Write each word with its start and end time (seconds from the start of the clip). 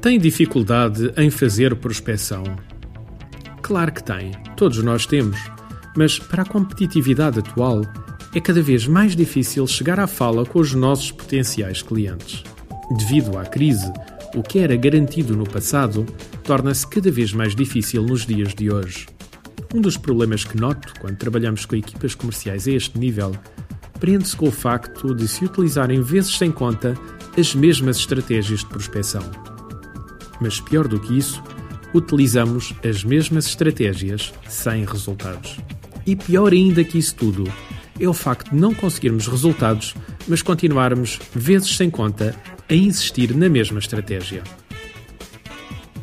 Tem 0.00 0.18
dificuldade 0.18 1.12
em 1.16 1.30
fazer 1.30 1.76
prospecção? 1.76 2.42
Claro 3.60 3.92
que 3.92 4.02
tem, 4.02 4.32
todos 4.56 4.82
nós 4.82 5.04
temos, 5.04 5.38
mas 5.94 6.18
para 6.18 6.42
a 6.42 6.46
competitividade 6.46 7.38
atual 7.38 7.82
é 8.34 8.40
cada 8.40 8.62
vez 8.62 8.86
mais 8.86 9.14
difícil 9.14 9.66
chegar 9.66 10.00
à 10.00 10.06
fala 10.06 10.46
com 10.46 10.58
os 10.58 10.72
nossos 10.72 11.12
potenciais 11.12 11.82
clientes. 11.82 12.42
Devido 12.96 13.36
à 13.38 13.44
crise, 13.44 13.92
o 14.34 14.42
que 14.42 14.58
era 14.58 14.74
garantido 14.74 15.36
no 15.36 15.48
passado 15.48 16.06
torna-se 16.44 16.86
cada 16.86 17.10
vez 17.10 17.32
mais 17.32 17.54
difícil 17.54 18.02
nos 18.02 18.24
dias 18.24 18.54
de 18.54 18.72
hoje. 18.72 19.06
Um 19.74 19.80
dos 19.80 19.96
problemas 19.96 20.44
que 20.44 20.58
noto 20.58 20.94
quando 21.00 21.16
trabalhamos 21.16 21.64
com 21.66 21.76
equipas 21.76 22.14
comerciais 22.14 22.66
a 22.66 22.72
este 22.72 22.98
nível 22.98 23.32
prende-se 24.00 24.34
com 24.34 24.48
o 24.48 24.52
facto 24.52 25.14
de 25.14 25.28
se 25.28 25.44
utilizarem 25.44 26.00
vezes 26.00 26.36
sem 26.36 26.50
conta 26.50 26.94
as 27.40 27.54
mesmas 27.54 27.96
estratégias 27.96 28.60
de 28.60 28.66
prospecção. 28.66 29.22
Mas 30.40 30.60
pior 30.60 30.86
do 30.86 31.00
que 31.00 31.16
isso, 31.16 31.42
utilizamos 31.94 32.74
as 32.88 33.02
mesmas 33.02 33.46
estratégias 33.46 34.32
sem 34.48 34.84
resultados. 34.84 35.56
E 36.06 36.14
pior 36.14 36.52
ainda 36.52 36.84
que 36.84 36.98
isso 36.98 37.14
tudo 37.14 37.44
é 37.98 38.08
o 38.08 38.14
facto 38.14 38.50
de 38.50 38.56
não 38.56 38.74
conseguirmos 38.74 39.26
resultados, 39.26 39.94
mas 40.28 40.42
continuarmos 40.42 41.18
vezes 41.34 41.76
sem 41.76 41.90
conta 41.90 42.34
a 42.68 42.74
insistir 42.74 43.34
na 43.34 43.48
mesma 43.48 43.78
estratégia. 43.78 44.42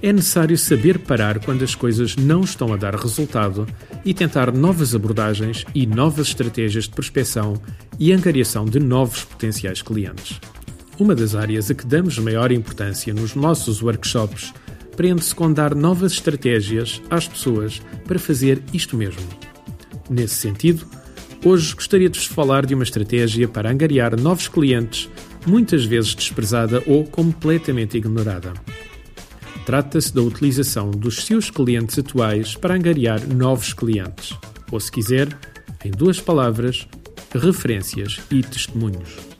É 0.01 0.13
necessário 0.13 0.57
saber 0.57 0.99
parar 0.99 1.39
quando 1.39 1.63
as 1.63 1.73
coisas 1.73 2.15
não 2.15 2.41
estão 2.41 2.71
a 2.71 2.77
dar 2.77 2.93
resultado 2.95 3.67
e 4.05 4.13
tentar 4.13 4.51
novas 4.51 4.93
abordagens 4.93 5.65
e 5.73 5.87
novas 5.87 6.27
estratégias 6.27 6.83
de 6.83 6.91
prospecção 6.91 7.59
e 7.99 8.13
angariação 8.13 8.65
de 8.65 8.79
novos 8.79 9.23
potenciais 9.23 9.81
clientes. 9.81 10.39
Uma 10.99 11.13
das 11.13 11.35
áreas 11.35 11.69
a 11.69 11.75
que 11.75 11.85
damos 11.85 12.17
maior 12.17 12.51
importância 12.51 13.13
nos 13.13 13.35
nossos 13.35 13.83
workshops 13.83 14.51
prende-se 14.95 15.35
com 15.35 15.53
dar 15.53 15.75
novas 15.75 16.13
estratégias 16.13 16.99
às 17.07 17.27
pessoas 17.27 17.79
para 18.07 18.17
fazer 18.17 18.63
isto 18.73 18.97
mesmo. 18.97 19.21
Nesse 20.09 20.33
sentido, 20.33 20.87
hoje 21.45 21.75
gostaria 21.75 22.09
de 22.09 22.17
vos 22.17 22.27
falar 22.27 22.65
de 22.65 22.73
uma 22.73 22.83
estratégia 22.83 23.47
para 23.47 23.69
angariar 23.69 24.19
novos 24.19 24.47
clientes, 24.47 25.07
muitas 25.45 25.85
vezes 25.85 26.15
desprezada 26.15 26.81
ou 26.87 27.03
completamente 27.03 27.95
ignorada. 27.95 28.53
Trata-se 29.67 30.15
da 30.15 30.23
utilização 30.23 30.89
dos 30.89 31.25
seus 31.25 31.51
clientes 31.51 31.99
atuais 31.99 32.55
para 32.55 32.73
angariar 32.73 33.21
novos 33.27 33.71
clientes, 33.71 34.33
ou 34.71 34.79
se 34.79 34.91
quiser, 34.91 35.27
em 35.85 35.91
duas 35.91 36.19
palavras, 36.19 36.87
referências 37.35 38.19
e 38.31 38.41
testemunhos. 38.41 39.36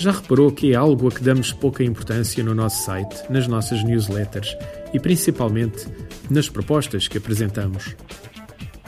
Já 0.00 0.12
reparou 0.12 0.50
que 0.50 0.72
é 0.72 0.74
algo 0.74 1.08
a 1.08 1.10
que 1.10 1.22
damos 1.22 1.52
pouca 1.52 1.84
importância 1.84 2.42
no 2.42 2.54
nosso 2.54 2.86
site, 2.86 3.22
nas 3.28 3.46
nossas 3.46 3.84
newsletters 3.84 4.56
e 4.94 4.98
principalmente 4.98 5.86
nas 6.30 6.48
propostas 6.48 7.06
que 7.06 7.18
apresentamos? 7.18 7.94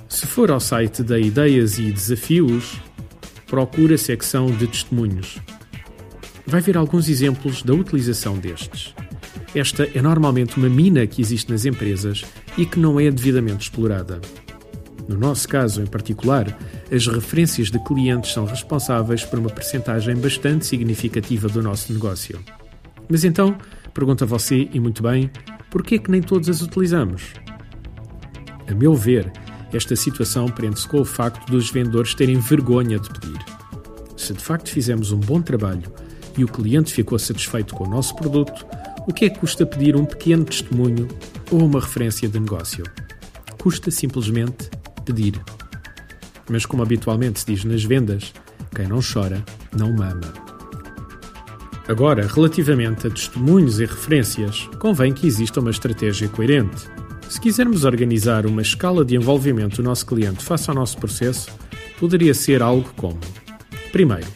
Se 0.08 0.27
for 0.27 0.50
ao 0.50 0.58
site 0.58 1.02
da 1.02 1.18
Ideias 1.18 1.78
e 1.78 1.92
Desafios, 1.92 2.80
procure 3.46 3.92
a 3.92 3.98
secção 3.98 4.46
de 4.46 4.66
testemunhos. 4.66 5.36
Vai 6.46 6.62
ver 6.62 6.78
alguns 6.78 7.10
exemplos 7.10 7.62
da 7.62 7.74
utilização 7.74 8.38
destes. 8.38 8.94
Esta 9.55 9.86
é 9.94 10.00
normalmente 10.00 10.56
uma 10.56 10.70
mina 10.70 11.06
que 11.06 11.20
existe 11.20 11.52
nas 11.52 11.66
empresas 11.66 12.24
e 12.56 12.64
que 12.64 12.80
não 12.80 12.98
é 12.98 13.10
devidamente 13.10 13.64
explorada. 13.64 14.18
No 15.08 15.19
nosso 15.19 15.48
caso 15.48 15.83
em 15.83 15.86
particular, 15.86 16.56
as 16.91 17.06
referências 17.06 17.70
de 17.70 17.78
clientes 17.84 18.33
são 18.33 18.45
responsáveis 18.45 19.25
por 19.25 19.39
uma 19.39 19.50
percentagem 19.50 20.17
bastante 20.17 20.67
significativa 20.67 21.48
do 21.48 21.62
nosso 21.62 21.92
negócio. 21.92 22.39
Mas 23.08 23.25
então, 23.25 23.56
pergunta 23.92 24.25
você, 24.25 24.69
e 24.73 24.80
muito 24.80 25.03
bem, 25.03 25.30
por 25.70 25.83
que 25.83 25.97
é 25.97 25.98
que 25.98 26.11
nem 26.11 26.23
todos 26.23 26.48
as 26.48 26.62
utilizamos? 26.62 27.33
A 28.69 28.75
meu 28.75 28.95
ver, 28.95 29.30
esta 29.73 29.96
situação 29.96 30.46
prende-se 30.46 30.86
com 30.86 31.01
o 31.01 31.05
facto 31.05 31.51
dos 31.51 31.70
vendedores 31.70 32.14
terem 32.14 32.39
vergonha 32.39 32.98
de 32.98 33.08
pedir. 33.11 33.39
Se 34.17 34.33
de 34.33 34.42
facto 34.42 34.70
fizemos 34.70 35.11
um 35.12 35.18
bom 35.18 35.42
trabalho 35.42 35.92
e 36.36 36.45
o 36.45 36.48
cliente 36.48 36.92
ficou 36.92 37.18
satisfeito 37.18 37.74
com 37.74 37.85
o 37.85 37.91
nosso 37.91 38.14
produto, 38.14 38.64
o 39.07 39.12
que 39.12 39.24
é 39.24 39.30
que 39.30 39.41
custa 39.41 39.67
pedir 39.67 39.96
um 39.96 40.05
pequeno 40.05 40.45
testemunho 40.45 41.08
ou 41.51 41.64
uma 41.64 41.80
referência 41.80 42.29
de 42.29 42.39
negócio? 42.39 42.85
Custa 43.58 43.91
simplesmente 43.91 44.70
pedir. 45.02 45.40
Mas, 46.48 46.64
como 46.64 46.83
habitualmente 46.83 47.40
se 47.40 47.46
diz 47.46 47.64
nas 47.64 47.85
vendas, 47.85 48.33
quem 48.74 48.86
não 48.86 49.01
chora, 49.01 49.45
não 49.77 49.92
mama. 49.92 50.33
Agora, 51.89 52.27
relativamente 52.27 53.07
a 53.07 53.11
testemunhos 53.11 53.80
e 53.80 53.85
referências, 53.85 54.68
convém 54.79 55.12
que 55.12 55.27
exista 55.27 55.61
uma 55.61 55.70
estratégia 55.70 56.29
coerente. 56.29 56.89
Se 57.29 57.41
quisermos 57.41 57.85
organizar 57.85 58.46
uma 58.46 58.62
escala 58.62 59.05
de 59.05 59.17
envolvimento 59.17 59.77
do 59.77 59.83
nosso 59.83 60.07
cliente 60.07 60.45
face 60.45 60.70
ao 60.70 60.77
nosso 60.77 60.96
processo, 60.98 61.51
poderia 61.98 62.35
ser 62.35 62.62
algo 62.62 62.89
como: 62.96 63.18
primeiro, 63.91 64.27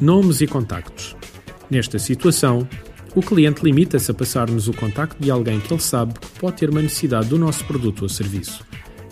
nomes 0.00 0.40
e 0.40 0.46
contactos. 0.46 1.16
Nesta 1.70 1.98
situação, 1.98 2.68
o 3.14 3.22
cliente 3.22 3.62
limita-se 3.62 4.10
a 4.10 4.14
passar-nos 4.14 4.68
o 4.68 4.72
contacto 4.72 5.22
de 5.22 5.30
alguém 5.30 5.60
que 5.60 5.72
ele 5.72 5.80
sabe 5.80 6.14
que 6.14 6.26
pode 6.40 6.56
ter 6.56 6.70
uma 6.70 6.82
necessidade 6.82 7.28
do 7.28 7.38
nosso 7.38 7.64
produto 7.64 8.02
ou 8.02 8.08
serviço. 8.08 8.64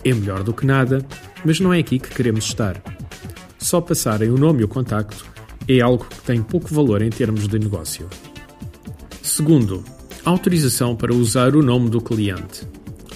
É 0.03 0.13
melhor 0.13 0.43
do 0.43 0.53
que 0.53 0.65
nada, 0.65 1.05
mas 1.45 1.59
não 1.59 1.73
é 1.73 1.79
aqui 1.79 1.99
que 1.99 2.09
queremos 2.09 2.45
estar. 2.45 2.81
Só 3.59 3.79
passarem 3.79 4.29
o 4.29 4.37
nome 4.37 4.61
e 4.61 4.63
o 4.63 4.67
contacto 4.67 5.25
é 5.67 5.79
algo 5.79 6.05
que 6.05 6.21
tem 6.21 6.41
pouco 6.41 6.73
valor 6.73 7.01
em 7.01 7.09
termos 7.09 7.47
de 7.47 7.59
negócio. 7.59 8.09
Segundo, 9.21 9.83
autorização 10.25 10.95
para 10.95 11.13
usar 11.13 11.55
o 11.55 11.61
nome 11.61 11.89
do 11.89 12.01
cliente. 12.01 12.67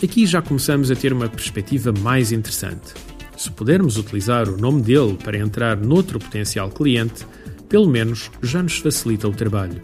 Aqui 0.03 0.25
já 0.25 0.41
começamos 0.41 0.91
a 0.91 0.95
ter 0.95 1.11
uma 1.11 1.27
perspectiva 1.27 1.91
mais 1.99 2.31
interessante. 2.31 2.93
Se 3.35 3.49
pudermos 3.51 3.97
utilizar 3.97 4.47
o 4.47 4.57
nome 4.57 4.81
dele 4.81 5.17
para 5.21 5.37
entrar 5.37 5.77
noutro 5.77 6.19
potencial 6.19 6.69
cliente, 6.69 7.25
pelo 7.67 7.87
menos 7.87 8.29
já 8.41 8.61
nos 8.61 8.77
facilita 8.77 9.27
o 9.27 9.33
trabalho. 9.33 9.81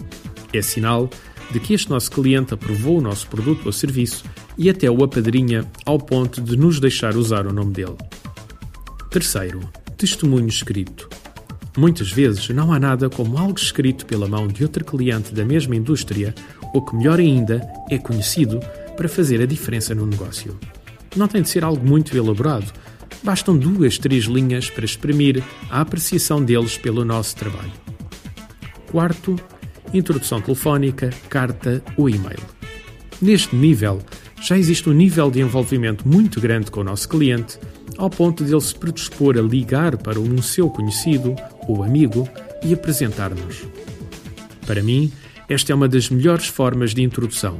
É 0.53 0.61
sinal 0.61 1.09
de 1.51 1.59
que 1.59 1.73
este 1.73 1.89
nosso 1.89 2.11
cliente 2.11 2.53
aprovou 2.53 2.99
o 2.99 3.01
nosso 3.01 3.27
produto 3.27 3.65
ou 3.65 3.71
serviço 3.71 4.23
e 4.57 4.69
até 4.69 4.89
o 4.89 5.03
apadrinha 5.03 5.65
ao 5.85 5.97
ponto 5.97 6.41
de 6.41 6.55
nos 6.57 6.79
deixar 6.79 7.15
usar 7.15 7.45
o 7.45 7.53
nome 7.53 7.73
dele. 7.73 7.97
Terceiro, 9.09 9.59
testemunho 9.97 10.47
escrito. 10.47 11.09
Muitas 11.77 12.11
vezes 12.11 12.49
não 12.49 12.73
há 12.73 12.79
nada 12.79 13.09
como 13.09 13.37
algo 13.37 13.57
escrito 13.57 14.05
pela 14.05 14.27
mão 14.27 14.47
de 14.47 14.63
outro 14.63 14.83
cliente 14.83 15.33
da 15.33 15.45
mesma 15.45 15.75
indústria 15.75 16.33
ou 16.73 16.81
que, 16.81 16.95
melhor 16.95 17.19
ainda, 17.19 17.61
é 17.89 17.97
conhecido 17.97 18.59
para 18.95 19.09
fazer 19.09 19.41
a 19.41 19.45
diferença 19.45 19.95
no 19.95 20.05
negócio. 20.05 20.57
Não 21.15 21.27
tem 21.27 21.41
de 21.41 21.49
ser 21.49 21.63
algo 21.63 21.85
muito 21.85 22.15
elaborado, 22.15 22.71
bastam 23.23 23.57
duas, 23.57 23.97
três 23.97 24.25
linhas 24.25 24.69
para 24.69 24.85
exprimir 24.85 25.43
a 25.69 25.81
apreciação 25.81 26.43
deles 26.43 26.77
pelo 26.77 27.05
nosso 27.05 27.35
trabalho. 27.35 27.71
Quarto, 28.91 29.35
introdução 29.93 30.41
telefónica, 30.41 31.09
carta 31.29 31.83
ou 31.97 32.09
e-mail. 32.09 32.39
Neste 33.21 33.55
nível, 33.55 33.99
já 34.41 34.57
existe 34.57 34.89
um 34.89 34.93
nível 34.93 35.29
de 35.29 35.39
envolvimento 35.39 36.07
muito 36.07 36.41
grande 36.41 36.71
com 36.71 36.81
o 36.81 36.83
nosso 36.83 37.07
cliente, 37.07 37.59
ao 37.97 38.09
ponto 38.09 38.43
de 38.43 38.51
ele 38.51 38.61
se 38.61 38.73
predispor 38.73 39.37
a 39.37 39.41
ligar 39.41 39.95
para 39.97 40.19
um 40.19 40.41
seu 40.41 40.69
conhecido 40.69 41.35
ou 41.67 41.83
amigo 41.83 42.27
e 42.63 42.73
apresentar-nos. 42.73 43.63
Para 44.65 44.81
mim, 44.81 45.11
esta 45.47 45.71
é 45.71 45.75
uma 45.75 45.87
das 45.87 46.09
melhores 46.09 46.47
formas 46.47 46.93
de 46.93 47.03
introdução. 47.03 47.59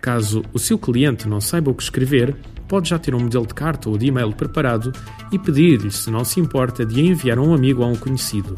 Caso 0.00 0.42
o 0.52 0.58
seu 0.58 0.78
cliente 0.78 1.28
não 1.28 1.40
saiba 1.40 1.70
o 1.70 1.74
que 1.74 1.82
escrever, 1.82 2.34
pode 2.68 2.88
já 2.88 2.98
ter 2.98 3.14
um 3.14 3.20
modelo 3.20 3.46
de 3.46 3.54
carta 3.54 3.90
ou 3.90 3.98
de 3.98 4.06
e-mail 4.06 4.32
preparado 4.32 4.92
e 5.30 5.38
pedir-lhe 5.38 5.90
se 5.90 6.10
não 6.10 6.24
se 6.24 6.40
importa 6.40 6.84
de 6.86 7.00
enviar 7.00 7.38
a 7.38 7.42
um 7.42 7.52
amigo 7.52 7.82
a 7.82 7.86
um 7.86 7.96
conhecido. 7.96 8.54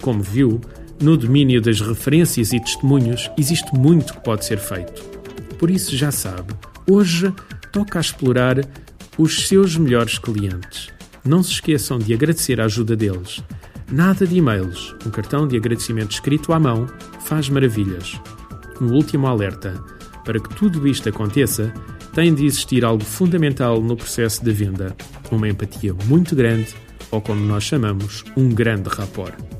Como 0.00 0.22
viu, 0.22 0.60
no 1.00 1.16
domínio 1.16 1.62
das 1.62 1.80
referências 1.80 2.52
e 2.52 2.60
testemunhos 2.60 3.30
existe 3.38 3.74
muito 3.74 4.12
que 4.12 4.20
pode 4.20 4.44
ser 4.44 4.58
feito. 4.58 5.02
Por 5.58 5.70
isso 5.70 5.96
já 5.96 6.10
sabe, 6.10 6.52
hoje 6.88 7.32
toca 7.72 7.98
a 7.98 8.00
explorar 8.00 8.56
os 9.16 9.48
seus 9.48 9.76
melhores 9.76 10.18
clientes. 10.18 10.88
Não 11.24 11.42
se 11.42 11.52
esqueçam 11.52 11.98
de 11.98 12.12
agradecer 12.12 12.60
a 12.60 12.64
ajuda 12.64 12.94
deles. 12.94 13.42
Nada 13.90 14.26
de 14.26 14.36
e-mails, 14.36 14.94
um 15.06 15.10
cartão 15.10 15.48
de 15.48 15.56
agradecimento 15.56 16.12
escrito 16.12 16.52
à 16.52 16.60
mão 16.60 16.86
faz 17.24 17.48
maravilhas. 17.48 18.20
Um 18.80 18.92
último 18.92 19.26
alerta: 19.26 19.82
para 20.24 20.38
que 20.38 20.54
tudo 20.54 20.86
isto 20.86 21.08
aconteça, 21.08 21.72
tem 22.14 22.34
de 22.34 22.44
existir 22.44 22.84
algo 22.84 23.04
fundamental 23.04 23.80
no 23.80 23.96
processo 23.96 24.44
de 24.44 24.52
venda, 24.52 24.94
uma 25.30 25.48
empatia 25.48 25.94
muito 26.06 26.36
grande, 26.36 26.74
ou 27.10 27.20
como 27.20 27.44
nós 27.44 27.64
chamamos, 27.64 28.24
um 28.36 28.48
grande 28.48 28.88
rapport. 28.88 29.59